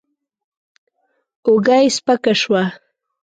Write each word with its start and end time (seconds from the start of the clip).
اوږه 1.47 1.75
يې 1.83 1.89
سپکه 1.95 2.33
شوه. 2.41 2.63